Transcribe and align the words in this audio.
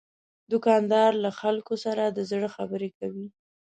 دوکاندار 0.51 1.11
له 1.23 1.29
خلکو 1.39 1.73
سره 1.85 2.03
د 2.09 2.19
زړه 2.31 2.47
خبرې 2.55 2.89
کوي. 2.99 3.27